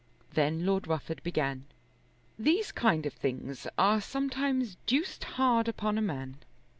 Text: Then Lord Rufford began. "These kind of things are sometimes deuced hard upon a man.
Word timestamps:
Then 0.33 0.65
Lord 0.65 0.87
Rufford 0.87 1.21
began. 1.21 1.65
"These 2.39 2.71
kind 2.71 3.05
of 3.05 3.13
things 3.13 3.67
are 3.77 4.01
sometimes 4.01 4.75
deuced 4.87 5.23
hard 5.25 5.67
upon 5.67 5.95
a 5.95 6.01
man. 6.01 6.37